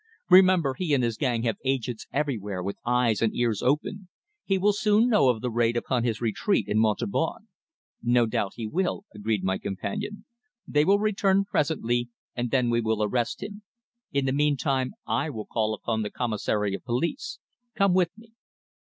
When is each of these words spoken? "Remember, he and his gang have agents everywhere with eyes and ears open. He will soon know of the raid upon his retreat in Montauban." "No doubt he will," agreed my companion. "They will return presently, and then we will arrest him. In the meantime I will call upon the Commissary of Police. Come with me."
"Remember, 0.31 0.73
he 0.79 0.95
and 0.95 1.03
his 1.03 1.15
gang 1.15 1.43
have 1.43 1.57
agents 1.63 2.07
everywhere 2.11 2.63
with 2.63 2.75
eyes 2.83 3.21
and 3.21 3.35
ears 3.35 3.61
open. 3.61 4.09
He 4.43 4.57
will 4.57 4.73
soon 4.73 5.09
know 5.09 5.29
of 5.29 5.41
the 5.41 5.51
raid 5.51 5.77
upon 5.77 6.03
his 6.03 6.19
retreat 6.21 6.67
in 6.67 6.79
Montauban." 6.79 7.49
"No 8.01 8.25
doubt 8.25 8.53
he 8.55 8.65
will," 8.65 9.05
agreed 9.13 9.43
my 9.43 9.59
companion. 9.59 10.25
"They 10.67 10.85
will 10.85 10.97
return 10.97 11.45
presently, 11.45 12.09
and 12.35 12.49
then 12.49 12.71
we 12.71 12.81
will 12.81 13.03
arrest 13.03 13.43
him. 13.43 13.61
In 14.11 14.25
the 14.25 14.33
meantime 14.33 14.95
I 15.05 15.29
will 15.29 15.45
call 15.45 15.75
upon 15.75 16.01
the 16.01 16.09
Commissary 16.09 16.73
of 16.73 16.83
Police. 16.83 17.37
Come 17.75 17.93
with 17.93 18.09
me." 18.17 18.31